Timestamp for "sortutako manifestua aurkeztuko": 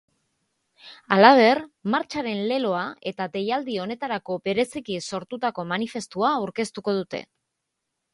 5.09-6.97